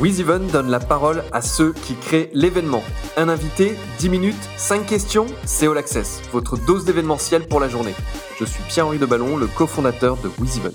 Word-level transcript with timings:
WizEven 0.00 0.46
donne 0.46 0.70
la 0.70 0.78
parole 0.78 1.24
à 1.32 1.42
ceux 1.42 1.72
qui 1.72 1.96
créent 1.96 2.30
l'événement. 2.32 2.84
Un 3.16 3.28
invité, 3.28 3.74
10 3.98 4.08
minutes, 4.10 4.48
5 4.56 4.86
questions, 4.86 5.26
c'est 5.44 5.66
All 5.66 5.76
Access, 5.76 6.22
votre 6.30 6.56
dose 6.56 6.84
d'événementiel 6.84 7.48
pour 7.48 7.58
la 7.58 7.68
journée. 7.68 7.94
Je 8.38 8.44
suis 8.44 8.62
Pierre-Henri 8.68 8.98
Deballon, 8.98 9.36
le 9.36 9.48
cofondateur 9.48 10.16
de 10.18 10.28
WizEven. 10.38 10.72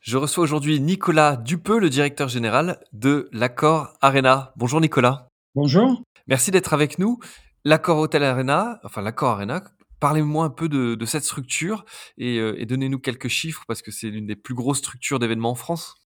Je 0.00 0.18
reçois 0.18 0.44
aujourd'hui 0.44 0.80
Nicolas 0.80 1.36
Dupeux, 1.36 1.78
le 1.78 1.88
directeur 1.88 2.28
général 2.28 2.78
de 2.92 3.30
l'Accord 3.32 3.94
Arena. 4.02 4.52
Bonjour 4.56 4.82
Nicolas. 4.82 5.28
Bonjour. 5.54 6.02
Merci 6.26 6.50
d'être 6.50 6.74
avec 6.74 6.98
nous. 6.98 7.20
L'Accord 7.64 7.96
Hotel 7.96 8.22
Arena, 8.22 8.80
enfin 8.84 9.00
l'Accord 9.00 9.30
Arena, 9.30 9.64
parlez-moi 9.98 10.44
un 10.44 10.50
peu 10.50 10.68
de, 10.68 11.02
cette 11.06 11.24
structure 11.24 11.86
et, 12.18 12.36
euh, 12.36 12.54
et 12.60 12.66
donnez-nous 12.66 12.98
quelques 12.98 13.28
chiffres 13.28 13.64
parce 13.66 13.80
que 13.80 13.90
c'est 13.90 14.10
l'une 14.10 14.26
des 14.26 14.36
plus 14.36 14.54
grosses 14.54 14.78
structures 14.78 15.18
d'événements 15.18 15.52
en 15.52 15.54
France. 15.54 16.01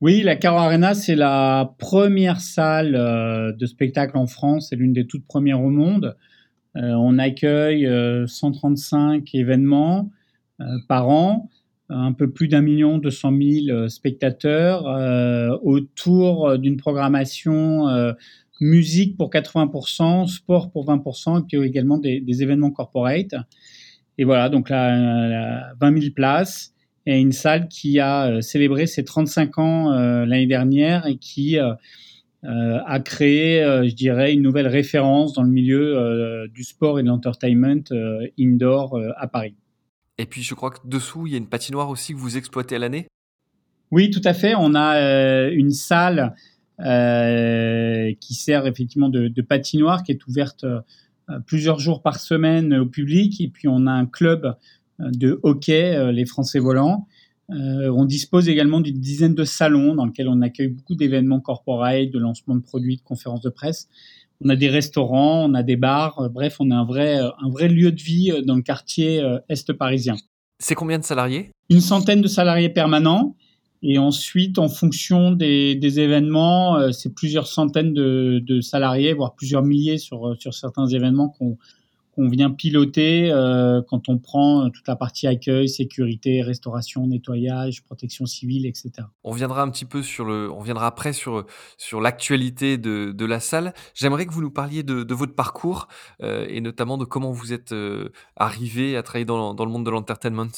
Oui, 0.00 0.22
la 0.22 0.36
Caro 0.36 0.58
Arena, 0.58 0.94
c'est 0.94 1.16
la 1.16 1.74
première 1.76 2.40
salle 2.40 2.94
euh, 2.94 3.50
de 3.50 3.66
spectacle 3.66 4.16
en 4.16 4.28
France, 4.28 4.68
c'est 4.70 4.76
l'une 4.76 4.92
des 4.92 5.08
toutes 5.08 5.26
premières 5.26 5.60
au 5.60 5.70
monde. 5.70 6.16
Euh, 6.76 6.92
on 6.92 7.18
accueille 7.18 7.88
135 8.28 9.22
euh, 9.22 9.38
événements 9.38 10.12
par 10.88 11.08
an, 11.08 11.50
un 11.88 12.12
peu 12.12 12.30
plus 12.30 12.46
d'un 12.46 12.60
million 12.60 12.98
deux 12.98 13.10
cent 13.10 13.30
mille 13.30 13.86
spectateurs 13.88 14.84
autour 15.62 16.58
d'une 16.58 16.76
programmation 16.76 17.86
musique 18.60 19.16
pour 19.16 19.30
80%, 19.30 20.26
sport 20.26 20.72
pour 20.72 20.84
20%, 20.86 21.40
et 21.40 21.44
puis 21.46 21.64
également 21.64 21.98
des, 21.98 22.42
événements 22.42 22.72
corporate. 22.72 23.34
Et 24.18 24.24
voilà, 24.24 24.48
donc 24.48 24.68
là, 24.68 25.72
20 25.80 26.00
000 26.00 26.12
places 26.12 26.74
et 27.08 27.18
une 27.18 27.32
salle 27.32 27.68
qui 27.68 28.00
a 28.00 28.26
euh, 28.26 28.40
célébré 28.42 28.86
ses 28.86 29.02
35 29.02 29.58
ans 29.58 29.92
euh, 29.92 30.26
l'année 30.26 30.46
dernière 30.46 31.06
et 31.06 31.16
qui 31.16 31.58
euh, 31.58 31.72
a 32.42 33.00
créé, 33.00 33.62
je 33.88 33.94
dirais, 33.94 34.34
une 34.34 34.42
nouvelle 34.42 34.68
référence 34.68 35.32
dans 35.32 35.42
le 35.42 35.48
milieu 35.48 36.46
du 36.54 36.62
sport 36.62 37.00
et 37.00 37.02
de 37.02 37.08
l'entertainment 37.08 37.82
indoor 38.38 38.96
à 39.16 39.26
Paris. 39.26 39.56
Et 40.18 40.26
puis 40.26 40.42
je 40.42 40.54
crois 40.54 40.70
que 40.70 40.78
dessous, 40.84 41.26
il 41.26 41.32
y 41.32 41.34
a 41.34 41.38
une 41.38 41.48
patinoire 41.48 41.90
aussi 41.90 42.12
que 42.12 42.18
vous 42.18 42.36
exploitez 42.36 42.76
à 42.76 42.78
l'année? 42.78 43.08
Oui, 43.90 44.10
tout 44.10 44.20
à 44.24 44.34
fait. 44.34 44.54
On 44.56 44.76
a 44.76 45.50
une 45.50 45.72
salle 45.72 46.36
qui 46.78 48.34
sert 48.34 48.68
effectivement 48.68 49.08
de, 49.08 49.26
de, 49.26 49.42
patinoire 49.42 50.04
qui 50.04 50.12
est 50.12 50.24
ouverte 50.28 50.64
plusieurs 51.44 51.80
jours 51.80 52.02
par 52.02 52.20
semaine 52.20 52.72
au 52.72 52.86
public. 52.86 53.40
Et 53.40 53.48
puis 53.48 53.66
on 53.66 53.88
a 53.88 53.92
un 53.92 54.06
club 54.06 54.54
de 54.98 55.38
hockey, 55.42 55.94
euh, 55.94 56.12
les 56.12 56.26
Français 56.26 56.58
volants. 56.58 57.06
Euh, 57.50 57.90
on 57.90 58.04
dispose 58.04 58.48
également 58.48 58.80
d'une 58.80 59.00
dizaine 59.00 59.34
de 59.34 59.44
salons 59.44 59.94
dans 59.94 60.04
lesquels 60.04 60.28
on 60.28 60.42
accueille 60.42 60.68
beaucoup 60.68 60.94
d'événements 60.94 61.40
corporate, 61.40 62.10
de 62.10 62.18
lancement 62.18 62.54
de 62.54 62.60
produits, 62.60 62.96
de 62.96 63.02
conférences 63.02 63.40
de 63.40 63.48
presse. 63.48 63.88
On 64.44 64.50
a 64.50 64.56
des 64.56 64.68
restaurants, 64.68 65.48
on 65.50 65.54
a 65.54 65.62
des 65.62 65.76
bars, 65.76 66.20
euh, 66.20 66.28
bref, 66.28 66.56
on 66.60 66.70
a 66.70 66.76
un 66.76 66.84
vrai, 66.84 67.16
un 67.18 67.48
vrai 67.48 67.68
lieu 67.68 67.90
de 67.90 68.00
vie 68.00 68.32
dans 68.44 68.56
le 68.56 68.62
quartier 68.62 69.24
est 69.48 69.72
parisien. 69.72 70.16
C'est 70.58 70.74
combien 70.74 70.98
de 70.98 71.04
salariés? 71.04 71.50
Une 71.70 71.80
centaine 71.80 72.20
de 72.20 72.28
salariés 72.28 72.68
permanents. 72.68 73.36
Et 73.80 73.96
ensuite, 73.96 74.58
en 74.58 74.68
fonction 74.68 75.30
des, 75.30 76.00
événements, 76.00 76.90
c'est 76.92 77.14
plusieurs 77.14 77.46
centaines 77.46 77.94
de, 77.94 78.42
de, 78.44 78.60
salariés, 78.60 79.12
voire 79.12 79.36
plusieurs 79.36 79.62
milliers 79.62 79.98
sur, 79.98 80.34
sur 80.40 80.52
certains 80.52 80.88
événements 80.88 81.28
qu'on 81.28 81.56
on 82.18 82.28
vient 82.28 82.50
piloter 82.50 83.30
euh, 83.30 83.80
quand 83.88 84.08
on 84.08 84.18
prend 84.18 84.68
toute 84.70 84.86
la 84.88 84.96
partie 84.96 85.26
accueil, 85.26 85.68
sécurité, 85.68 86.42
restauration, 86.42 87.06
nettoyage, 87.06 87.84
protection 87.84 88.26
civile, 88.26 88.66
etc. 88.66 88.90
On 89.22 89.32
viendra 89.32 89.62
un 89.62 89.70
petit 89.70 89.84
peu 89.84 90.02
sur 90.02 90.24
le, 90.24 90.50
on 90.50 90.60
viendra 90.60 90.88
après 90.88 91.12
sur 91.12 91.46
sur 91.76 92.00
l'actualité 92.00 92.76
de, 92.76 93.12
de 93.12 93.24
la 93.24 93.40
salle. 93.40 93.72
J'aimerais 93.94 94.26
que 94.26 94.32
vous 94.32 94.42
nous 94.42 94.50
parliez 94.50 94.82
de, 94.82 95.04
de 95.04 95.14
votre 95.14 95.34
parcours 95.34 95.86
euh, 96.22 96.44
et 96.48 96.60
notamment 96.60 96.98
de 96.98 97.04
comment 97.04 97.30
vous 97.30 97.52
êtes 97.52 97.72
euh, 97.72 98.08
arrivé 98.36 98.96
à 98.96 99.02
travailler 99.02 99.24
dans, 99.24 99.54
dans 99.54 99.64
le 99.64 99.70
monde 99.70 99.86
de 99.86 99.90
l'entertainment. 99.90 100.48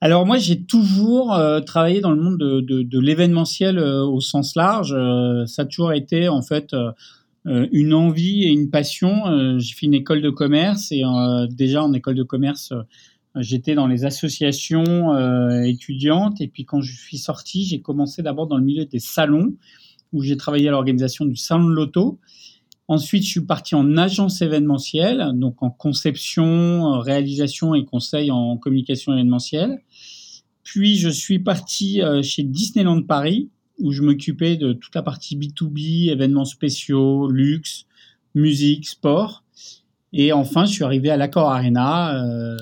Alors 0.00 0.26
moi, 0.26 0.36
j'ai 0.38 0.64
toujours 0.64 1.38
travaillé 1.64 2.00
dans 2.00 2.10
le 2.10 2.20
monde 2.20 2.36
de, 2.36 2.60
de, 2.60 2.82
de 2.82 2.98
l'événementiel 2.98 3.78
au 3.78 4.18
sens 4.18 4.56
large. 4.56 4.96
ça 5.46 5.62
a 5.62 5.64
toujours 5.64 5.92
été 5.92 6.28
en 6.28 6.42
fait 6.42 6.74
euh, 6.74 6.90
une 7.44 7.94
envie 7.94 8.44
et 8.44 8.48
une 8.48 8.70
passion. 8.70 9.26
Euh, 9.26 9.58
j'ai 9.58 9.74
fait 9.74 9.86
une 9.86 9.94
école 9.94 10.22
de 10.22 10.30
commerce 10.30 10.92
et 10.92 11.04
euh, 11.04 11.46
déjà 11.48 11.82
en 11.82 11.92
école 11.92 12.14
de 12.14 12.22
commerce, 12.22 12.72
j'étais 13.36 13.74
dans 13.74 13.86
les 13.86 14.04
associations 14.04 15.16
étudiantes 15.62 16.40
et 16.40 16.48
puis 16.48 16.64
quand 16.64 16.82
je 16.82 16.94
suis 16.94 17.18
sorti, 17.18 17.64
j'ai 17.64 17.80
commencé 17.80 18.22
d'abord 18.22 18.46
dans 18.46 18.58
le 18.58 18.64
milieu 18.64 18.84
des 18.84 18.98
salons 18.98 19.54
où 20.12 20.22
j'ai 20.22 20.36
travaillé 20.36 20.68
à 20.68 20.72
l'organisation 20.72 21.24
du 21.24 21.36
salon 21.36 21.68
de 21.68 21.74
l'auto. 21.74 22.20
Ensuite, 22.88 23.24
je 23.24 23.30
suis 23.30 23.40
parti 23.46 23.74
en 23.74 23.96
agence 23.96 24.42
événementielle, 24.42 25.30
donc 25.34 25.62
en 25.62 25.70
conception, 25.70 26.98
réalisation 26.98 27.74
et 27.74 27.86
conseil 27.86 28.30
en 28.30 28.58
communication 28.58 29.14
événementielle. 29.14 29.82
Puis, 30.62 30.96
je 30.96 31.08
suis 31.08 31.38
parti 31.38 32.02
chez 32.22 32.42
Disneyland 32.42 33.02
Paris, 33.02 33.48
où 33.82 33.92
je 33.92 34.02
m'occupais 34.02 34.56
de 34.56 34.72
toute 34.72 34.94
la 34.94 35.02
partie 35.02 35.36
B2B, 35.36 36.10
événements 36.10 36.44
spéciaux, 36.44 37.28
luxe, 37.28 37.84
musique, 38.34 38.88
sport. 38.88 39.44
Et 40.12 40.32
enfin, 40.32 40.64
je 40.64 40.72
suis 40.72 40.84
arrivé 40.84 41.10
à 41.10 41.16
l'Accord 41.16 41.50
Arena, 41.50 42.24
euh, 42.24 42.56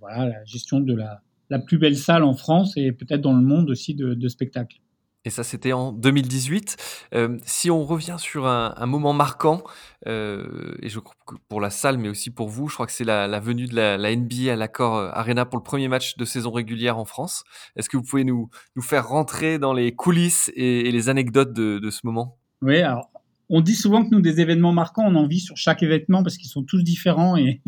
voilà, 0.00 0.26
la 0.26 0.44
gestion 0.44 0.80
de 0.80 0.94
la, 0.94 1.22
la, 1.48 1.58
plus 1.58 1.78
belle 1.78 1.96
salle 1.96 2.22
en 2.22 2.34
France 2.34 2.76
et 2.76 2.92
peut-être 2.92 3.20
dans 3.20 3.32
le 3.32 3.42
monde 3.42 3.70
aussi 3.70 3.94
de, 3.94 4.14
de 4.14 4.28
spectacle. 4.28 4.80
Et 5.28 5.30
ça, 5.30 5.44
c'était 5.44 5.74
en 5.74 5.92
2018. 5.92 6.76
Euh, 7.14 7.36
si 7.44 7.70
on 7.70 7.84
revient 7.84 8.16
sur 8.18 8.46
un, 8.46 8.86
moment 8.86 9.12
marquant, 9.12 9.62
euh, 10.06 10.74
et 10.80 10.88
je 10.88 11.00
crois 11.00 11.14
que 11.26 11.34
pour 11.50 11.60
la 11.60 11.68
salle, 11.68 11.98
mais 11.98 12.08
aussi 12.08 12.30
pour 12.30 12.48
vous, 12.48 12.68
je 12.68 12.72
crois 12.72 12.86
que 12.86 12.92
c'est 12.92 13.04
la, 13.04 13.38
venue 13.38 13.66
de 13.66 13.76
la, 13.76 13.98
la 13.98 14.16
NBA 14.16 14.50
à 14.50 14.56
l'accord 14.56 14.96
euh, 14.96 15.10
Arena 15.12 15.44
pour 15.44 15.58
le 15.58 15.62
premier 15.62 15.86
match 15.86 16.16
de 16.16 16.24
saison 16.24 16.50
régulière 16.50 16.96
en 16.96 17.04
France. 17.04 17.44
Est-ce 17.76 17.90
que 17.90 17.98
vous 17.98 18.04
pouvez 18.04 18.24
nous, 18.24 18.48
nous 18.74 18.80
faire 18.80 19.06
rentrer 19.06 19.58
dans 19.58 19.74
les 19.74 19.94
coulisses 19.94 20.50
et, 20.56 20.90
les 20.90 21.10
anecdotes 21.10 21.52
de, 21.52 21.90
ce 21.90 22.00
moment? 22.04 22.38
Oui, 22.62 22.78
alors 22.78 23.10
on 23.50 23.60
dit 23.60 23.74
souvent 23.74 24.02
que 24.02 24.08
nous, 24.10 24.22
des 24.22 24.40
événements 24.40 24.72
marquants, 24.72 25.04
on 25.06 25.14
en 25.14 25.26
vit 25.26 25.40
sur 25.40 25.58
chaque 25.58 25.82
événement 25.82 26.22
parce 26.22 26.38
qu'ils 26.38 26.48
sont 26.48 26.62
tous 26.62 26.82
différents 26.82 27.36
et, 27.36 27.60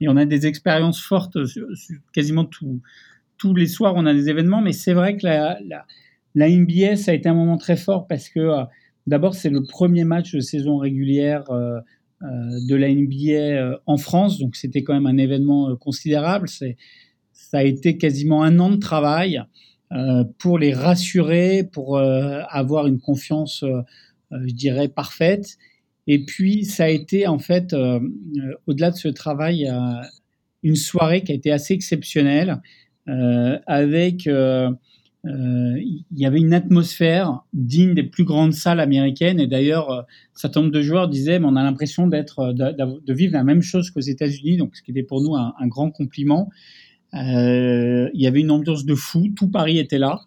et, 0.00 0.08
on 0.08 0.16
a 0.16 0.24
des 0.24 0.46
expériences 0.46 1.02
fortes 1.02 1.36
quasiment 2.14 2.46
tout, 2.46 2.80
tous 3.36 3.54
les 3.54 3.66
soirs, 3.66 3.92
on 3.96 4.06
a 4.06 4.14
des 4.14 4.30
événements, 4.30 4.62
mais 4.62 4.72
c'est 4.72 4.94
vrai 4.94 5.18
que 5.18 5.26
la 5.26 5.58
la 6.34 6.48
NBA, 6.48 6.96
ça 6.96 7.10
a 7.10 7.14
été 7.14 7.28
un 7.28 7.34
moment 7.34 7.58
très 7.58 7.76
fort 7.76 8.06
parce 8.06 8.28
que 8.28 8.40
euh, 8.40 8.64
d'abord, 9.06 9.34
c'est 9.34 9.50
le 9.50 9.62
premier 9.62 10.04
match 10.04 10.34
de 10.34 10.40
saison 10.40 10.78
régulière 10.78 11.50
euh, 11.50 11.78
euh, 12.22 12.26
de 12.68 12.74
la 12.74 12.88
NBA 12.92 13.80
en 13.86 13.96
France, 13.96 14.38
donc 14.38 14.56
c'était 14.56 14.82
quand 14.82 14.94
même 14.94 15.06
un 15.06 15.18
événement 15.18 15.76
considérable. 15.76 16.48
C'est, 16.48 16.76
ça 17.32 17.58
a 17.58 17.62
été 17.64 17.98
quasiment 17.98 18.42
un 18.42 18.58
an 18.58 18.70
de 18.70 18.76
travail 18.76 19.42
pour 20.38 20.58
les 20.58 20.72
rassurer, 20.72 21.68
pour 21.70 21.98
avoir 21.98 22.86
une 22.86 22.98
confiance, 22.98 23.62
je 24.30 24.54
dirais, 24.54 24.88
parfaite. 24.88 25.58
Et 26.06 26.24
puis, 26.24 26.64
ça 26.64 26.84
a 26.84 26.88
été 26.88 27.26
en 27.26 27.38
fait, 27.38 27.76
au-delà 28.66 28.90
de 28.90 28.96
ce 28.96 29.08
travail, 29.08 29.70
une 30.62 30.76
soirée 30.76 31.22
qui 31.24 31.32
a 31.32 31.34
été 31.34 31.52
assez 31.52 31.74
exceptionnelle, 31.74 32.62
avec 33.66 34.26
euh, 34.26 34.70
il 35.24 36.18
y 36.18 36.26
avait 36.26 36.40
une 36.40 36.52
atmosphère 36.52 37.42
digne 37.52 37.94
des 37.94 38.02
plus 38.02 38.24
grandes 38.24 38.54
salles 38.54 38.80
américaines. 38.80 39.38
Et 39.40 39.46
d'ailleurs, 39.46 39.90
euh, 39.90 40.00
un 40.00 40.38
certain 40.38 40.60
nombre 40.60 40.72
de 40.72 40.82
joueurs 40.82 41.08
disaient, 41.08 41.38
mais 41.38 41.46
on 41.46 41.56
a 41.56 41.62
l'impression 41.62 42.06
d'être, 42.06 42.40
euh, 42.40 42.52
de, 42.52 43.12
vivre 43.12 43.32
la 43.32 43.44
même 43.44 43.62
chose 43.62 43.90
qu'aux 43.90 44.00
États-Unis, 44.00 44.56
donc 44.56 44.76
ce 44.76 44.82
qui 44.82 44.90
était 44.90 45.02
pour 45.02 45.20
nous 45.22 45.36
un, 45.36 45.66
grand 45.66 45.90
compliment. 45.90 46.50
Euh, 47.14 48.08
il 48.14 48.20
y 48.20 48.26
avait 48.26 48.40
une 48.40 48.50
ambiance 48.50 48.84
de 48.84 48.94
fou, 48.94 49.28
tout 49.36 49.48
Paris 49.48 49.78
était 49.78 49.98
là. 49.98 50.20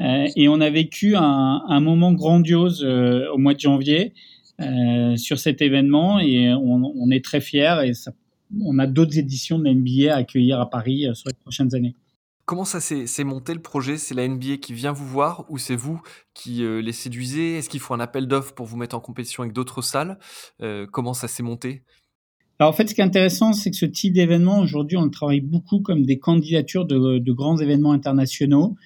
Euh, 0.00 0.26
et 0.34 0.48
on 0.48 0.60
a 0.60 0.70
vécu 0.70 1.14
un, 1.14 1.62
un 1.68 1.80
moment 1.80 2.12
grandiose 2.12 2.84
au 2.84 3.38
mois 3.38 3.54
de 3.54 3.60
janvier 3.60 4.12
sur 5.16 5.38
cet 5.38 5.62
événement 5.62 6.20
et 6.20 6.52
on, 6.52 6.92
on 6.96 7.10
est 7.10 7.24
très 7.24 7.40
fiers 7.40 7.76
et 7.84 7.92
ça, 7.92 8.12
on 8.62 8.78
a 8.78 8.86
d'autres 8.86 9.18
éditions 9.18 9.58
de 9.58 9.68
NBA 9.68 10.14
à 10.14 10.18
accueillir 10.18 10.60
à 10.60 10.70
Paris 10.70 11.08
sur 11.14 11.28
les 11.28 11.34
prochaines 11.34 11.74
années. 11.74 11.94
Comment 12.46 12.64
ça 12.64 12.80
s'est 12.80 13.24
monté 13.24 13.54
le 13.54 13.62
projet? 13.62 13.96
C'est 13.96 14.14
la 14.14 14.28
NBA 14.28 14.58
qui 14.58 14.74
vient 14.74 14.92
vous 14.92 15.06
voir 15.06 15.46
ou 15.48 15.56
c'est 15.56 15.76
vous 15.76 16.02
qui 16.34 16.62
euh, 16.62 16.82
les 16.82 16.92
séduisez? 16.92 17.56
Est-ce 17.56 17.70
qu'il 17.70 17.80
faut 17.80 17.94
un 17.94 18.00
appel 18.00 18.26
d'offres 18.26 18.54
pour 18.54 18.66
vous 18.66 18.76
mettre 18.76 18.94
en 18.94 19.00
compétition 19.00 19.42
avec 19.42 19.54
d'autres 19.54 19.80
salles? 19.80 20.18
Euh, 20.60 20.86
Comment 20.90 21.14
ça 21.14 21.26
s'est 21.26 21.42
monté? 21.42 21.82
Alors 22.58 22.72
en 22.72 22.76
fait, 22.76 22.88
ce 22.88 22.94
qui 22.94 23.00
est 23.00 23.04
intéressant, 23.04 23.52
c'est 23.52 23.70
que 23.70 23.76
ce 23.76 23.86
type 23.86 24.12
d'événement, 24.12 24.60
aujourd'hui, 24.60 24.96
on 24.96 25.04
le 25.04 25.10
travaille 25.10 25.40
beaucoup 25.40 25.80
comme 25.80 26.04
des 26.04 26.18
candidatures 26.18 26.84
de, 26.84 27.32
grands 27.32 27.58
événements 27.58 27.92
internationaux. 27.92 28.76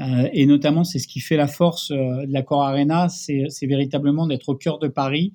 Euh, 0.00 0.28
et 0.32 0.46
notamment, 0.46 0.84
c'est 0.84 0.98
ce 0.98 1.08
qui 1.08 1.20
fait 1.20 1.36
la 1.36 1.48
force 1.48 1.90
euh, 1.90 2.24
de 2.24 2.32
l'accord 2.32 2.62
Arena, 2.62 3.08
c'est 3.08 3.66
véritablement 3.66 4.26
d'être 4.26 4.48
au 4.48 4.54
cœur 4.54 4.78
de 4.78 4.88
Paris. 4.88 5.34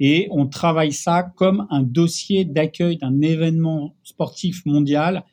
Et 0.00 0.26
on 0.30 0.46
travaille 0.46 0.92
ça 0.92 1.22
comme 1.36 1.66
un 1.70 1.82
dossier 1.82 2.44
d'accueil 2.44 2.96
d'un 2.96 3.20
événement 3.20 3.94
sportif 4.02 4.64
mondial 4.64 5.24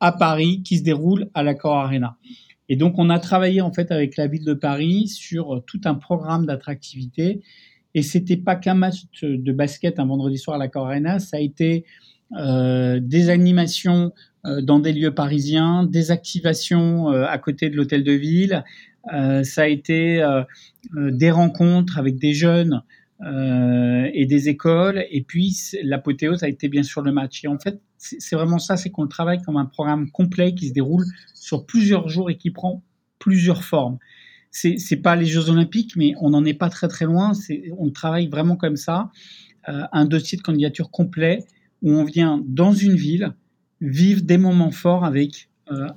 à 0.00 0.12
Paris 0.12 0.62
qui 0.62 0.78
se 0.78 0.82
déroule 0.82 1.30
à 1.34 1.42
l'Accord 1.42 1.76
Arena. 1.76 2.16
Et 2.68 2.76
donc, 2.76 2.98
on 2.98 3.10
a 3.10 3.18
travaillé 3.18 3.60
en 3.60 3.72
fait 3.72 3.90
avec 3.90 4.16
la 4.16 4.26
ville 4.26 4.44
de 4.44 4.54
Paris 4.54 5.08
sur 5.08 5.62
tout 5.66 5.80
un 5.84 5.94
programme 5.94 6.46
d'attractivité. 6.46 7.42
Et 7.94 8.02
c'était 8.02 8.36
pas 8.36 8.56
qu'un 8.56 8.74
match 8.74 9.04
de 9.22 9.52
basket 9.52 9.98
un 9.98 10.06
vendredi 10.06 10.38
soir 10.38 10.56
à 10.56 10.58
la 10.58 10.68
Corena, 10.68 11.20
ça 11.20 11.36
a 11.36 11.40
été 11.40 11.84
euh, 12.36 12.98
des 13.00 13.30
animations 13.30 14.12
euh, 14.46 14.60
dans 14.60 14.80
des 14.80 14.92
lieux 14.92 15.14
parisiens, 15.14 15.84
des 15.84 16.10
activations 16.10 17.12
euh, 17.12 17.24
à 17.26 17.38
côté 17.38 17.70
de 17.70 17.76
l'hôtel 17.76 18.02
de 18.02 18.12
ville. 18.12 18.64
ça 19.42 19.62
a 19.62 19.66
été 19.66 20.24
des 20.94 21.30
rencontres 21.30 21.98
avec 21.98 22.16
des 22.16 22.32
jeunes 22.32 22.82
et 23.22 24.26
des 24.26 24.48
écoles. 24.48 25.04
Et 25.10 25.22
puis 25.22 25.56
l'apothéose 25.82 26.42
a 26.42 26.48
été 26.48 26.68
bien 26.68 26.82
sûr 26.82 27.02
le 27.02 27.12
match. 27.12 27.44
Et 27.44 27.48
en 27.48 27.58
fait, 27.58 27.80
c'est 27.96 28.36
vraiment 28.36 28.58
ça, 28.58 28.76
c'est 28.76 28.90
qu'on 28.90 29.06
travaille 29.06 29.40
comme 29.42 29.56
un 29.56 29.64
programme 29.64 30.10
complet 30.10 30.54
qui 30.54 30.68
se 30.68 30.72
déroule 30.72 31.04
sur 31.32 31.64
plusieurs 31.64 32.08
jours 32.08 32.30
et 32.30 32.36
qui 32.36 32.50
prend 32.50 32.82
plusieurs 33.18 33.64
formes. 33.64 33.98
C'est 34.50 35.02
pas 35.02 35.16
les 35.16 35.26
Jeux 35.26 35.48
Olympiques, 35.48 35.96
mais 35.96 36.12
on 36.20 36.30
n'en 36.30 36.44
est 36.44 36.54
pas 36.54 36.68
très 36.68 36.86
très 36.86 37.06
loin. 37.06 37.32
On 37.78 37.90
travaille 37.90 38.28
vraiment 38.28 38.56
comme 38.56 38.76
ça, 38.76 39.10
un 39.66 40.04
dossier 40.04 40.38
de 40.38 40.42
candidature 40.42 40.90
complet 40.90 41.44
où 41.82 41.92
on 41.92 42.04
vient 42.04 42.42
dans 42.44 42.72
une 42.72 42.94
ville 42.94 43.32
vivre 43.80 44.22
des 44.22 44.38
moments 44.38 44.70
forts 44.70 45.04
avec 45.04 45.48
euh, 45.70 45.88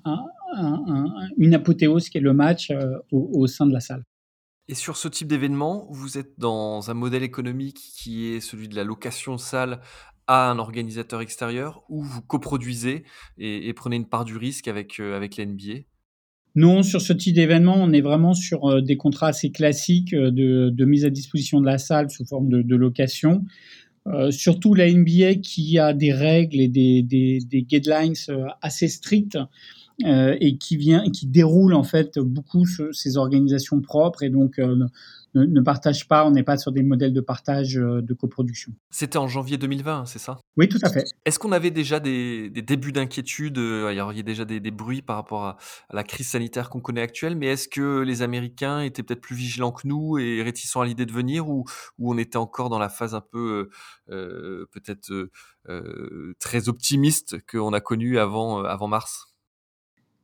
une 1.37 1.53
apothéose 1.53 2.09
qui 2.09 2.17
est 2.17 2.21
le 2.21 2.33
match 2.33 2.71
euh, 2.71 2.97
au, 3.11 3.47
sein 3.47 3.65
de 3.65 3.73
la 3.73 3.79
salle. 3.79 4.03
Et 4.69 4.75
sur 4.75 4.97
ce 4.97 5.07
type 5.07 5.27
d'événement, 5.27 5.87
vous 5.89 6.17
êtes 6.17 6.37
dans 6.37 6.91
un 6.91 6.93
modèle 6.93 7.23
économique 7.23 7.79
qui 7.95 8.27
est 8.27 8.41
celui 8.41 8.67
de 8.67 8.75
la 8.75 8.83
location 8.83 9.37
salle 9.37 9.79
à 10.27 10.49
un 10.49 10.59
organisateur 10.59 11.21
extérieur 11.21 11.83
ou 11.87 12.03
vous 12.03 12.21
coproduisez 12.21 13.05
et, 13.37 13.73
prenez 13.73 13.95
une 13.95 14.09
part 14.09 14.25
du 14.25 14.35
risque 14.35 14.67
avec, 14.67 14.99
euh, 14.99 15.15
avec 15.15 15.37
l'NBA 15.37 15.85
Non, 16.55 16.83
sur 16.83 17.01
ce 17.01 17.13
type 17.13 17.35
d'événement, 17.35 17.75
on 17.77 17.93
est 17.93 18.01
vraiment 18.01 18.33
sur 18.33 18.81
des 18.81 18.97
contrats 18.97 19.27
assez 19.27 19.51
classiques 19.51 20.13
de, 20.13 20.85
mise 20.85 21.05
à 21.05 21.09
disposition 21.09 21.61
de 21.61 21.65
la 21.65 21.77
salle 21.77 22.09
sous 22.09 22.25
forme 22.25 22.49
de 22.49 22.75
location. 22.75 23.45
Euh, 24.13 24.31
surtout 24.31 24.73
la 24.73 24.89
NBA 24.89 25.35
qui 25.43 25.77
a 25.79 25.93
des 25.93 26.13
règles 26.13 26.61
et 26.61 26.69
des, 26.69 27.01
des, 27.01 27.61
guidelines 27.63 28.13
euh, 28.29 28.45
assez 28.61 28.87
strictes 28.87 29.35
euh, 29.35 29.45
et 30.05 30.57
qui 30.57 30.77
vient, 30.77 31.09
qui 31.09 31.27
déroule 31.27 31.73
en 31.73 31.83
fait 31.83 32.19
beaucoup 32.19 32.65
ces 32.91 33.17
organisations 33.17 33.81
propres 33.81 34.23
et 34.23 34.29
donc 34.29 34.59
euh, 34.59 34.75
ne, 35.35 35.45
ne, 35.45 35.61
partage 35.61 36.07
pas, 36.07 36.25
on 36.25 36.31
n'est 36.31 36.43
pas 36.43 36.57
sur 36.57 36.71
des 36.71 36.83
modèles 36.83 37.13
de 37.13 37.21
partage 37.21 37.77
euh, 37.77 38.01
de 38.01 38.13
coproduction. 38.13 38.73
C'était 38.89 39.17
en 39.17 39.27
janvier 39.27 39.57
2020, 39.57 40.05
c'est 40.05 40.19
ça? 40.19 40.39
Oui, 40.55 40.67
tout 40.67 40.79
à 40.83 40.89
fait. 40.89 41.03
Est-ce 41.25 41.39
qu'on 41.39 41.51
avait 41.51 41.71
déjà 41.71 41.99
des, 41.99 42.49
des 42.49 42.61
débuts 42.61 42.91
d'inquiétude 42.91 43.57
Il 43.57 43.95
y 43.95 43.99
avait 43.99 44.23
déjà 44.23 44.45
des, 44.45 44.59
des 44.59 44.71
bruits 44.71 45.01
par 45.01 45.15
rapport 45.15 45.45
à, 45.45 45.57
à 45.89 45.95
la 45.95 46.03
crise 46.03 46.29
sanitaire 46.29 46.69
qu'on 46.69 46.79
connaît 46.79 47.01
actuelle, 47.01 47.35
mais 47.35 47.47
est-ce 47.47 47.67
que 47.67 48.01
les 48.01 48.21
Américains 48.21 48.81
étaient 48.81 49.03
peut-être 49.03 49.21
plus 49.21 49.35
vigilants 49.35 49.71
que 49.71 49.87
nous 49.87 50.17
et 50.17 50.41
réticents 50.41 50.81
à 50.81 50.85
l'idée 50.85 51.05
de 51.05 51.13
venir, 51.13 51.49
ou, 51.49 51.65
ou 51.99 52.13
on 52.13 52.17
était 52.17 52.37
encore 52.37 52.69
dans 52.69 52.79
la 52.79 52.89
phase 52.89 53.13
un 53.13 53.21
peu 53.21 53.69
euh, 54.09 54.65
peut-être 54.71 55.29
euh, 55.69 56.33
très 56.39 56.69
optimiste 56.69 57.37
qu'on 57.49 57.73
a 57.73 57.81
connue 57.81 58.17
avant, 58.17 58.63
avant 58.63 58.87
mars? 58.87 59.36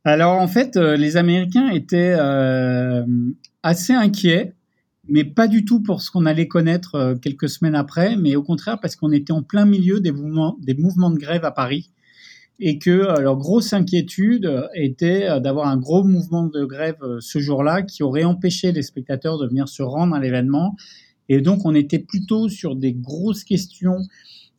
Alors 0.04 0.38
en 0.38 0.48
fait, 0.48 0.76
euh, 0.76 0.96
les 0.96 1.16
Américains 1.16 1.68
étaient 1.68 2.14
euh, 2.18 3.04
assez 3.62 3.94
inquiets, 3.94 4.52
mais 5.08 5.24
pas 5.24 5.48
du 5.48 5.64
tout 5.64 5.80
pour 5.80 6.02
ce 6.02 6.10
qu'on 6.10 6.26
allait 6.26 6.46
connaître 6.46 6.94
euh, 6.94 7.14
quelques 7.14 7.48
semaines 7.48 7.74
après, 7.74 8.16
mais 8.16 8.36
au 8.36 8.42
contraire 8.42 8.78
parce 8.80 8.96
qu'on 8.96 9.12
était 9.12 9.32
en 9.32 9.42
plein 9.42 9.64
milieu 9.64 10.00
des 10.00 10.12
mouvements, 10.12 10.58
des 10.60 10.74
mouvements 10.74 11.10
de 11.10 11.16
grève 11.16 11.44
à 11.44 11.50
Paris 11.50 11.90
et 12.60 12.78
que 12.78 13.20
leur 13.20 13.36
grosse 13.36 13.72
inquiétude 13.72 14.68
était 14.74 15.40
d'avoir 15.40 15.66
un 15.66 15.76
gros 15.76 16.04
mouvement 16.04 16.44
de 16.44 16.64
grève 16.64 16.98
ce 17.18 17.40
jour-là 17.40 17.82
qui 17.82 18.04
aurait 18.04 18.22
empêché 18.22 18.70
les 18.70 18.82
spectateurs 18.82 19.38
de 19.38 19.48
venir 19.48 19.68
se 19.68 19.82
rendre 19.82 20.14
à 20.14 20.20
l'événement. 20.20 20.76
Et 21.28 21.40
donc 21.40 21.64
on 21.64 21.74
était 21.74 21.98
plutôt 21.98 22.48
sur 22.48 22.76
des 22.76 22.92
grosses 22.92 23.42
questions 23.42 23.98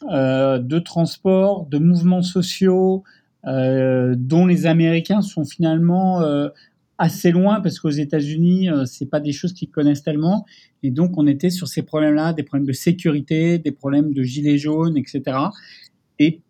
de 0.01 0.79
transport, 0.79 1.67
de 1.67 1.77
mouvements 1.77 2.21
sociaux, 2.21 3.05
euh, 3.05 3.19
dont 3.45 4.45
les 4.45 4.65
Américains 4.65 5.21
sont 5.21 5.45
finalement 5.45 6.21
euh, 6.21 6.49
assez 6.97 7.31
loin 7.31 7.61
parce 7.61 7.79
qu'aux 7.79 7.89
États-Unis, 7.89 8.69
euh, 8.69 8.85
c'est 8.85 9.09
pas 9.09 9.19
des 9.19 9.31
choses 9.31 9.53
qu'ils 9.53 9.69
connaissent 9.69 10.03
tellement. 10.03 10.45
Et 10.83 10.91
donc, 10.91 11.17
on 11.17 11.27
était 11.27 11.49
sur 11.49 11.67
ces 11.67 11.83
problèmes-là, 11.83 12.33
des 12.33 12.43
problèmes 12.43 12.67
de 12.67 12.73
sécurité, 12.73 13.59
des 13.59 13.71
problèmes 13.71 14.13
de 14.13 14.23
gilets 14.23 14.57
jaunes, 14.57 14.97
etc. 14.97 15.37
Et 16.19 16.41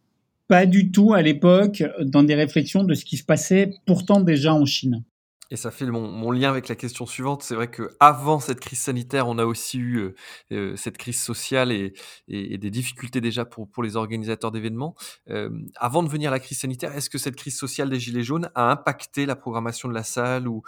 pas 0.48 0.66
du 0.66 0.92
tout 0.92 1.14
à 1.14 1.22
l'époque 1.22 1.84
dans 2.02 2.24
des 2.24 2.36
réflexions 2.36 2.84
de 2.84 2.94
ce 2.94 3.04
qui 3.04 3.18
se 3.18 3.24
passait 3.24 3.72
pourtant 3.86 4.22
déjà 4.22 4.54
en 4.54 4.66
Chine. 4.66 5.04
Et 5.52 5.58
ça 5.58 5.70
fait 5.70 5.86
mon, 5.86 6.32
lien 6.32 6.50
avec 6.50 6.68
la 6.68 6.76
question 6.76 7.06
suivante. 7.06 7.44
C'est 7.44 7.56
vrai 7.56 7.70
qu'avant 7.70 8.40
cette 8.40 8.60
crise 8.60 8.80
sanitaire, 8.80 9.28
on 9.28 9.38
a 9.38 9.46
aussi 9.46 9.78
eu 9.78 9.98
euh, 9.98 10.16
euh, 10.52 10.76
cette 10.76 10.98
crise 10.98 11.22
sociale 11.22 11.72
et, 11.72 11.94
des 12.28 12.72
difficultés 12.72 13.22
déjà 13.22 13.46
pour, 13.46 13.84
les 13.84 13.96
organisateurs 13.96 14.52
d'événements. 14.52 14.96
Euh, 15.30 15.50
avant 15.76 16.02
de 16.02 16.10
venir 16.10 16.32
la 16.32 16.40
crise 16.40 16.60
sanitaire, 16.60 16.96
est-ce 16.96 17.10
que 17.10 17.18
cette 17.18 17.36
crise 17.36 17.58
sociale 17.58 17.90
des 17.90 18.00
Gilets 18.00 18.24
jaunes 18.24 18.50
a 18.56 18.72
impacté 18.72 19.26
la 19.26 19.36
programmation 19.36 19.88
de 19.88 19.94
la 19.94 20.04
salle 20.04 20.48
ou, 20.48 20.64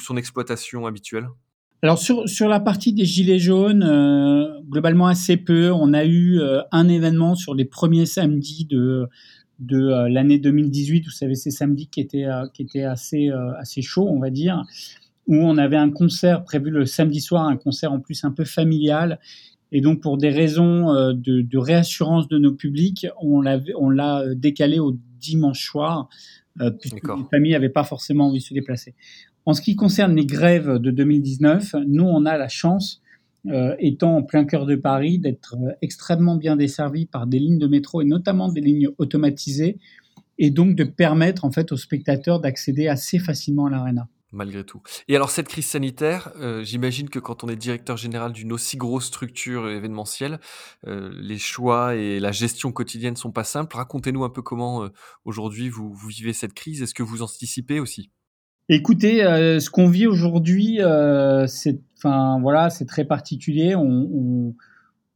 son 0.00 0.16
exploitation 0.16 0.86
habituelle? 0.86 1.28
Alors 1.82 1.98
sur, 1.98 2.48
la 2.48 2.60
partie 2.60 2.92
des 2.92 3.06
gilets 3.06 3.38
jaunes, 3.38 4.62
globalement 4.68 5.06
assez 5.06 5.38
peu. 5.38 5.70
On 5.72 5.94
a 5.94 6.04
eu 6.04 6.38
un 6.72 6.88
événement 6.88 7.34
sur 7.34 7.54
les 7.54 7.64
premiers 7.64 8.04
samedis 8.04 8.66
de 8.66 9.08
de 9.60 9.78
euh, 9.78 10.08
l'année 10.08 10.38
2018, 10.38 11.04
vous 11.04 11.10
savez, 11.10 11.34
ces 11.34 11.50
samedis 11.50 11.88
qui 11.88 12.00
étaient, 12.00 12.24
euh, 12.24 12.46
qui 12.52 12.62
étaient 12.62 12.84
assez, 12.84 13.30
euh, 13.30 13.52
assez 13.58 13.82
chauds, 13.82 14.08
on 14.08 14.18
va 14.18 14.30
dire, 14.30 14.64
où 15.26 15.36
on 15.36 15.58
avait 15.58 15.76
un 15.76 15.90
concert 15.90 16.42
prévu 16.44 16.70
le 16.70 16.86
samedi 16.86 17.20
soir, 17.20 17.46
un 17.46 17.56
concert 17.56 17.92
en 17.92 18.00
plus 18.00 18.24
un 18.24 18.32
peu 18.32 18.44
familial. 18.44 19.20
Et 19.70 19.80
donc, 19.80 20.00
pour 20.00 20.18
des 20.18 20.30
raisons 20.30 20.92
de, 21.12 21.42
de 21.42 21.58
réassurance 21.58 22.26
de 22.26 22.38
nos 22.38 22.52
publics, 22.52 23.06
on 23.20 23.40
l'a 23.40 24.34
décalé 24.34 24.80
au 24.80 24.96
dimanche 25.20 25.64
soir, 25.64 26.08
puisque 26.80 27.06
les 27.06 27.24
familles 27.30 27.52
n'avaient 27.52 27.68
pas 27.68 27.84
forcément 27.84 28.26
envie 28.26 28.40
de 28.40 28.44
se 28.44 28.54
déplacer. 28.54 28.96
En 29.46 29.54
ce 29.54 29.62
qui 29.62 29.76
concerne 29.76 30.16
les 30.16 30.26
grèves 30.26 30.78
de 30.78 30.90
2019, 30.90 31.76
nous, 31.86 32.02
on 32.02 32.26
a 32.26 32.36
la 32.36 32.48
chance 32.48 33.00
euh, 33.46 33.74
étant 33.78 34.18
en 34.18 34.22
plein 34.22 34.44
cœur 34.44 34.66
de 34.66 34.76
Paris, 34.76 35.18
d'être 35.18 35.54
euh, 35.54 35.72
extrêmement 35.80 36.36
bien 36.36 36.56
desservi 36.56 37.06
par 37.06 37.26
des 37.26 37.38
lignes 37.38 37.58
de 37.58 37.66
métro 37.66 38.02
et 38.02 38.04
notamment 38.04 38.52
des 38.52 38.60
lignes 38.60 38.90
automatisées, 38.98 39.78
et 40.36 40.50
donc 40.50 40.76
de 40.76 40.84
permettre 40.84 41.46
en 41.46 41.50
fait 41.50 41.72
aux 41.72 41.78
spectateurs 41.78 42.40
d'accéder 42.40 42.86
assez 42.86 43.18
facilement 43.18 43.66
à 43.66 43.70
l'arena. 43.70 44.08
Malgré 44.32 44.62
tout. 44.62 44.82
Et 45.08 45.16
alors 45.16 45.30
cette 45.30 45.48
crise 45.48 45.66
sanitaire, 45.66 46.32
euh, 46.36 46.62
j'imagine 46.62 47.08
que 47.08 47.18
quand 47.18 47.42
on 47.42 47.48
est 47.48 47.56
directeur 47.56 47.96
général 47.96 48.32
d'une 48.32 48.52
aussi 48.52 48.76
grosse 48.76 49.06
structure 49.06 49.68
événementielle, 49.68 50.38
les 50.86 51.38
choix 51.38 51.96
et 51.96 52.20
la 52.20 52.32
gestion 52.32 52.72
quotidienne 52.72 53.16
sont 53.16 53.32
pas 53.32 53.44
simples. 53.44 53.74
Racontez-nous 53.74 54.22
un 54.22 54.30
peu 54.30 54.42
comment 54.42 54.88
aujourd'hui 55.24 55.70
vous, 55.70 55.94
vous 55.94 56.08
vivez 56.08 56.32
cette 56.32 56.52
crise. 56.52 56.82
Est-ce 56.82 56.94
que 56.94 57.02
vous 57.02 57.22
anticipez 57.22 57.80
aussi? 57.80 58.10
Écoutez, 58.68 59.18
ce 59.22 59.68
qu'on 59.68 59.88
vit 59.88 60.06
aujourd'hui, 60.06 60.78
c'est, 61.48 61.80
enfin 62.02 62.38
voilà, 62.40 62.70
c'est 62.70 62.86
très 62.86 63.04
particulier. 63.04 63.74
On, 63.74 64.54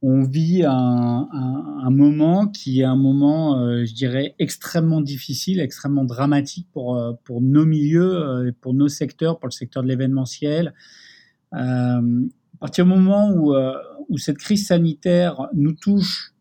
vit 0.03 0.63
un, 0.63 1.89
moment 1.89 2.47
qui 2.47 2.81
est 2.81 2.83
un 2.83 2.95
moment, 2.95 3.59
euh, 3.59 3.85
je 3.85 3.93
dirais, 3.93 4.35
extrêmement 4.37 5.01
difficile, 5.01 5.59
extrêmement 5.59 6.03
dramatique 6.03 6.67
pour 6.71 6.95
euh, 6.95 7.13
pour 7.23 7.41
nos 7.41 7.65
milieux, 7.65 8.15
euh, 8.15 8.51
pour 8.61 8.75
nos 8.75 8.87
secteurs, 8.87 9.39
pour 9.39 9.47
le 9.47 9.51
secteur 9.53 9.81
de 9.81 9.87
l'événementiel. 9.87 10.73
à 11.51 12.01
partir 12.59 12.85
du 12.85 12.91
moment 12.91 13.31
où 13.33 14.17
cette 14.17 14.37
crise 14.37 14.67
sanitaire 14.67 15.47
nous 15.55 15.73
touche 15.73 16.33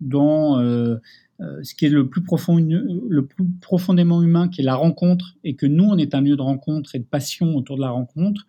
dans 0.00 0.58
ce 0.60 1.74
qui 1.74 1.86
est 1.86 1.90
le 1.90 2.08
plus, 2.08 2.22
le 2.22 3.26
plus 3.26 3.46
profondément 3.62 4.22
humain, 4.22 4.48
qui 4.48 4.60
est 4.60 4.64
la 4.64 4.74
rencontre, 4.74 5.36
et 5.42 5.56
que 5.56 5.66
nous, 5.66 5.84
on 5.84 5.96
est 5.96 6.14
un 6.14 6.20
lieu 6.20 6.36
de 6.36 6.42
rencontre 6.42 6.94
et 6.94 6.98
de 6.98 7.04
passion 7.04 7.56
autour 7.56 7.76
de 7.76 7.82
la 7.82 7.90
rencontre, 7.90 8.46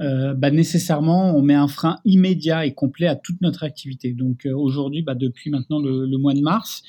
euh, 0.00 0.34
bah, 0.34 0.50
nécessairement, 0.50 1.36
on 1.36 1.42
met 1.42 1.54
un 1.54 1.68
frein 1.68 1.98
immédiat 2.04 2.64
et 2.64 2.72
complet 2.72 3.06
à 3.06 3.16
toute 3.16 3.40
notre 3.42 3.64
activité. 3.64 4.12
Donc 4.12 4.46
euh, 4.46 4.54
aujourd'hui, 4.54 5.02
bah, 5.02 5.14
depuis 5.14 5.50
maintenant 5.50 5.78
le, 5.80 6.06
le, 6.06 6.18
mois 6.18 6.32
de 6.32 6.40
mars, 6.40 6.82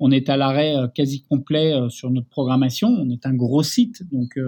on 0.00 0.10
est 0.10 0.28
à 0.28 0.36
l'arrêt 0.36 0.76
euh, 0.76 0.88
quasi 0.88 1.22
complet 1.22 1.72
euh, 1.72 1.88
sur 1.88 2.10
notre 2.10 2.28
programmation. 2.28 2.88
On 2.88 3.08
est 3.10 3.24
un 3.24 3.34
gros 3.34 3.62
site, 3.62 4.02
donc 4.10 4.38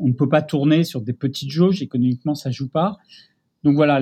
on 0.00 0.08
ne 0.08 0.12
peut 0.12 0.28
pas 0.28 0.42
tourner 0.42 0.84
sur 0.84 1.00
des 1.00 1.12
petites 1.12 1.50
jauges. 1.50 1.80
Économiquement, 1.80 2.34
ça 2.34 2.50
joue 2.50 2.68
pas. 2.68 2.98
Donc 3.62 3.76
voilà, 3.76 3.98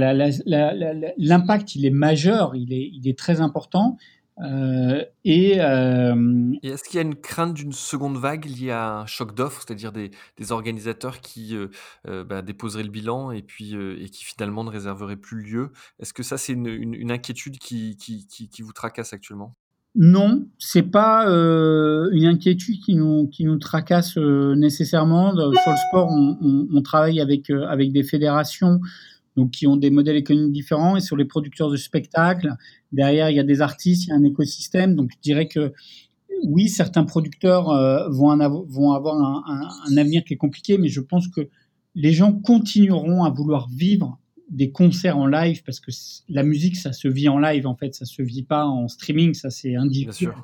l'impact, 1.16 1.76
il 1.76 1.84
est 1.86 1.90
majeur, 1.90 2.56
il 2.56 2.72
est, 2.72 2.90
il 2.92 3.06
est 3.06 3.16
très 3.16 3.40
important. 3.40 3.96
Euh, 4.40 5.04
et, 5.24 5.60
euh, 5.60 6.52
et 6.62 6.68
est-ce 6.68 6.84
qu'il 6.84 6.96
y 6.96 6.98
a 6.98 7.02
une 7.02 7.14
crainte 7.14 7.54
d'une 7.54 7.72
seconde 7.72 8.16
vague 8.16 8.46
liée 8.46 8.70
à 8.70 9.00
un 9.00 9.06
choc 9.06 9.34
d'offres, 9.34 9.62
c'est-à-dire 9.66 9.92
des, 9.92 10.10
des, 10.38 10.52
organisateurs 10.52 11.20
qui 11.20 11.54
euh, 11.54 11.68
euh 12.08 12.24
bah, 12.24 12.40
déposeraient 12.40 12.82
le 12.82 12.90
bilan 12.90 13.30
et 13.30 13.42
puis 13.42 13.74
et 13.74 14.08
qui 14.08 14.24
finalement 14.24 14.64
ne 14.64 14.70
réserveraient 14.70 15.16
plus 15.16 15.42
lieu? 15.42 15.70
Est-ce 16.00 16.14
que 16.14 16.22
ça 16.22 16.38
c'est 16.38 16.54
une, 16.54 16.66
une, 16.66 16.94
une, 16.94 17.12
inquiétude 17.12 17.58
qui, 17.58 17.96
qui, 17.96 18.26
qui, 18.26 18.48
qui, 18.48 18.62
vous 18.62 18.72
tracasse 18.72 19.12
actuellement? 19.12 19.54
Non, 19.94 20.46
c'est 20.58 20.90
pas 20.90 21.26
une 21.26 22.24
inquiétude 22.24 22.80
qui 22.80 22.94
nous 22.94 23.28
qui 23.28 23.44
nous 23.44 23.58
tracasse 23.58 24.16
nécessairement. 24.16 25.32
Sur 25.36 25.50
le 25.50 25.76
sport, 25.88 26.08
on, 26.10 26.38
on, 26.40 26.68
on 26.72 26.82
travaille 26.82 27.20
avec 27.20 27.50
avec 27.50 27.92
des 27.92 28.02
fédérations 28.02 28.80
donc 29.36 29.50
qui 29.50 29.66
ont 29.66 29.76
des 29.76 29.90
modèles 29.90 30.16
économiques 30.16 30.52
différents 30.52 30.96
et 30.96 31.00
sur 31.00 31.16
les 31.16 31.24
producteurs 31.24 31.70
de 31.70 31.76
spectacles, 31.76 32.54
derrière 32.92 33.30
il 33.30 33.36
y 33.36 33.40
a 33.40 33.44
des 33.44 33.60
artistes, 33.60 34.06
il 34.06 34.08
y 34.10 34.12
a 34.12 34.16
un 34.16 34.24
écosystème. 34.24 34.94
Donc 34.94 35.10
je 35.12 35.20
dirais 35.20 35.48
que 35.48 35.72
oui, 36.44 36.68
certains 36.68 37.04
producteurs 37.04 37.70
euh, 37.70 38.08
vont, 38.10 38.36
vont 38.68 38.92
avoir 38.92 39.16
un, 39.16 39.44
un, 39.46 39.92
un, 39.92 39.96
avenir 39.96 40.24
qui 40.24 40.34
est 40.34 40.36
compliqué, 40.36 40.78
mais 40.78 40.88
je 40.88 41.00
pense 41.00 41.28
que 41.28 41.48
les 41.94 42.12
gens 42.12 42.32
continueront 42.32 43.24
à 43.24 43.30
vouloir 43.30 43.68
vivre 43.68 44.18
des 44.50 44.70
concerts 44.70 45.16
en 45.16 45.26
live 45.26 45.62
parce 45.64 45.80
que 45.80 45.90
la 46.28 46.42
musique, 46.42 46.76
ça 46.76 46.92
se 46.92 47.08
vit 47.08 47.28
en 47.28 47.38
live 47.38 47.66
en 47.66 47.74
fait, 47.74 47.94
ça 47.94 48.04
se 48.04 48.22
vit 48.22 48.42
pas 48.42 48.66
en 48.66 48.88
streaming, 48.88 49.34
ça 49.34 49.50
c'est 49.50 49.76
individuel. 49.76 50.34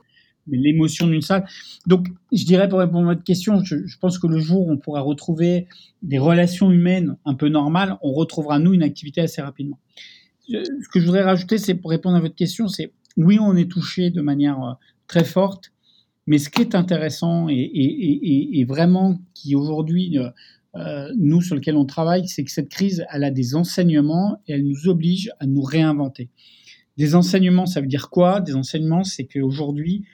Mais 0.46 0.56
l'émotion 0.56 1.06
d'une 1.06 1.20
salle. 1.20 1.46
Donc, 1.86 2.08
je 2.32 2.44
dirais 2.44 2.70
pour 2.70 2.78
répondre 2.78 3.10
à 3.10 3.12
votre 3.12 3.24
question, 3.24 3.62
je, 3.62 3.86
je, 3.86 3.98
pense 3.98 4.18
que 4.18 4.26
le 4.26 4.38
jour 4.38 4.66
où 4.66 4.72
on 4.72 4.78
pourra 4.78 5.02
retrouver 5.02 5.66
des 6.02 6.18
relations 6.18 6.70
humaines 6.72 7.18
un 7.26 7.34
peu 7.34 7.50
normales, 7.50 7.98
on 8.02 8.12
retrouvera 8.12 8.58
nous 8.58 8.72
une 8.72 8.82
activité 8.82 9.20
assez 9.20 9.42
rapidement. 9.42 9.78
Ce 10.48 10.88
que 10.92 11.00
je 11.00 11.04
voudrais 11.04 11.22
rajouter, 11.22 11.58
c'est 11.58 11.74
pour 11.74 11.90
répondre 11.90 12.16
à 12.16 12.20
votre 12.20 12.34
question, 12.34 12.68
c'est 12.68 12.92
oui, 13.16 13.38
on 13.40 13.56
est 13.56 13.70
touché 13.70 14.10
de 14.10 14.20
manière 14.20 14.62
euh, 14.62 14.72
très 15.06 15.24
forte, 15.24 15.72
mais 16.26 16.38
ce 16.38 16.50
qui 16.50 16.62
est 16.62 16.74
intéressant 16.74 17.48
et, 17.48 18.64
vraiment 18.68 19.18
qui 19.34 19.54
aujourd'hui 19.54 20.18
euh, 20.18 20.28
euh, 20.76 21.12
nous, 21.16 21.40
sur 21.40 21.56
lequel 21.56 21.76
on 21.76 21.84
travaille, 21.84 22.28
c'est 22.28 22.44
que 22.44 22.50
cette 22.50 22.68
crise, 22.68 23.04
elle 23.12 23.24
a 23.24 23.30
des 23.30 23.54
enseignements 23.54 24.40
et 24.46 24.52
elle 24.52 24.66
nous 24.66 24.88
oblige 24.88 25.30
à 25.40 25.46
nous 25.46 25.62
réinventer. 25.62 26.28
Des 26.96 27.14
enseignements, 27.14 27.66
ça 27.66 27.80
veut 27.80 27.86
dire 27.86 28.10
quoi? 28.10 28.40
Des 28.40 28.54
enseignements, 28.54 29.04
c'est 29.04 29.24
qu'aujourd'hui, 29.24 30.04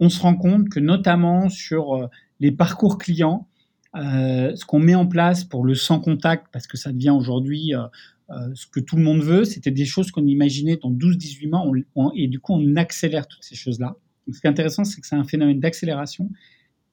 on 0.00 0.08
se 0.08 0.20
rend 0.20 0.36
compte 0.36 0.68
que 0.68 0.80
notamment 0.80 1.48
sur 1.48 1.94
euh, 1.94 2.06
les 2.40 2.52
parcours 2.52 2.98
clients, 2.98 3.48
euh, 3.96 4.54
ce 4.54 4.64
qu'on 4.64 4.78
met 4.78 4.94
en 4.94 5.06
place 5.06 5.44
pour 5.44 5.64
le 5.64 5.74
sans 5.74 6.00
contact, 6.00 6.46
parce 6.52 6.66
que 6.66 6.76
ça 6.76 6.92
devient 6.92 7.10
aujourd'hui 7.10 7.74
euh, 7.74 7.82
euh 8.30 8.54
ce 8.54 8.66
que 8.66 8.80
tout 8.80 8.96
le 8.96 9.02
monde 9.02 9.22
veut, 9.22 9.44
c'était 9.44 9.70
des 9.70 9.84
choses 9.84 10.10
qu'on 10.10 10.26
imaginait 10.26 10.76
dans 10.76 10.92
12-18 10.92 11.48
mois, 11.48 11.64
on, 11.66 11.72
on, 11.94 12.12
et 12.14 12.28
du 12.28 12.40
coup 12.40 12.52
on 12.54 12.76
accélère 12.76 13.26
toutes 13.26 13.44
ces 13.44 13.54
choses-là. 13.54 13.96
Ce 14.32 14.40
qui 14.40 14.46
est 14.46 14.50
intéressant, 14.50 14.84
c'est 14.84 15.00
que 15.00 15.06
c'est 15.06 15.16
un 15.16 15.24
phénomène 15.24 15.60
d'accélération. 15.60 16.30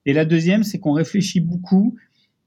Et 0.06 0.12
la 0.12 0.24
deuxième, 0.24 0.62
c'est 0.62 0.78
qu'on 0.78 0.92
réfléchit 0.92 1.40
beaucoup 1.40 1.96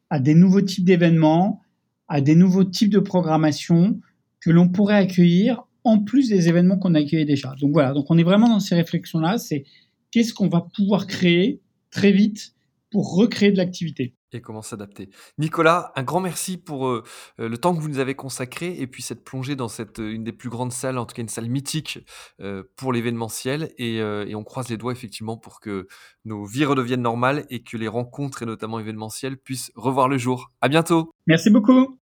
à 0.09 0.19
des 0.19 0.33
nouveaux 0.33 0.61
types 0.61 0.85
d'événements, 0.85 1.61
à 2.07 2.21
des 2.21 2.35
nouveaux 2.35 2.63
types 2.63 2.89
de 2.89 2.99
programmation 2.99 3.99
que 4.39 4.49
l'on 4.49 4.69
pourrait 4.69 4.95
accueillir 4.95 5.63
en 5.83 5.99
plus 5.99 6.29
des 6.29 6.49
événements 6.49 6.77
qu'on 6.77 6.95
accueillait 6.95 7.25
déjà. 7.25 7.53
Donc 7.59 7.71
voilà, 7.73 7.93
donc 7.93 8.09
on 8.09 8.17
est 8.17 8.23
vraiment 8.23 8.49
dans 8.49 8.59
ces 8.59 8.75
réflexions-là, 8.75 9.37
c'est 9.37 9.65
qu'est-ce 10.11 10.33
qu'on 10.33 10.47
va 10.47 10.67
pouvoir 10.75 11.07
créer 11.07 11.61
très 11.91 12.11
vite 12.11 12.55
pour 12.89 13.15
recréer 13.15 13.51
de 13.51 13.57
l'activité 13.57 14.15
et 14.31 14.41
comment 14.41 14.61
s'adapter. 14.61 15.09
Nicolas, 15.37 15.91
un 15.95 16.03
grand 16.03 16.19
merci 16.19 16.57
pour 16.57 16.87
euh, 16.87 17.03
le 17.37 17.57
temps 17.57 17.75
que 17.75 17.81
vous 17.81 17.89
nous 17.89 17.99
avez 17.99 18.15
consacré 18.15 18.75
et 18.79 18.87
puis 18.87 19.01
cette 19.03 19.23
plongée 19.23 19.55
dans 19.55 19.67
cette 19.67 19.97
une 19.99 20.23
des 20.23 20.33
plus 20.33 20.49
grandes 20.49 20.71
salles, 20.71 20.97
en 20.97 21.05
tout 21.05 21.15
cas 21.15 21.21
une 21.21 21.29
salle 21.29 21.49
mythique 21.49 21.99
euh, 22.41 22.63
pour 22.75 22.93
l'événementiel 22.93 23.73
et, 23.77 24.01
euh, 24.01 24.25
et, 24.27 24.35
on 24.35 24.43
croise 24.43 24.69
les 24.69 24.77
doigts 24.77 24.91
effectivement 24.91 25.37
pour 25.37 25.59
que 25.59 25.87
nos 26.25 26.45
vies 26.45 26.65
redeviennent 26.65 27.01
normales 27.01 27.45
et 27.49 27.63
que 27.63 27.77
les 27.77 27.87
rencontres 27.87 28.43
et 28.43 28.45
notamment 28.45 28.79
événementielles 28.79 29.37
puissent 29.37 29.71
revoir 29.75 30.07
le 30.07 30.17
jour. 30.17 30.51
À 30.61 30.69
bientôt. 30.69 31.11
Merci 31.27 31.49
beaucoup. 31.49 31.99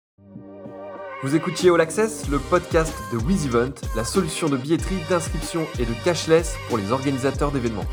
Vous 1.22 1.36
écoutiez 1.36 1.70
All 1.70 1.80
Access, 1.80 2.30
le 2.30 2.38
podcast 2.38 2.94
de 3.12 3.18
WizEvent, 3.18 3.74
la 3.94 4.04
solution 4.04 4.48
de 4.48 4.56
billetterie, 4.56 4.96
d'inscription 5.10 5.66
et 5.78 5.84
de 5.84 5.92
cashless 6.02 6.56
pour 6.68 6.78
les 6.78 6.92
organisateurs 6.92 7.52
d'événements. 7.52 7.84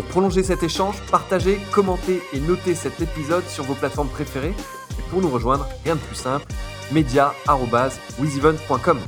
Pour 0.00 0.08
prolonger 0.08 0.42
cet 0.42 0.62
échange, 0.62 0.96
partagez, 1.10 1.60
commentez 1.72 2.22
et 2.32 2.40
notez 2.40 2.74
cet 2.74 3.02
épisode 3.02 3.46
sur 3.46 3.64
vos 3.64 3.74
plateformes 3.74 4.08
préférées. 4.08 4.54
Et 4.98 5.02
pour 5.10 5.20
nous 5.20 5.28
rejoindre, 5.28 5.68
rien 5.84 5.94
de 5.94 6.00
plus 6.00 6.16
simple, 6.16 6.46
media.wizevent.com. 6.90 8.98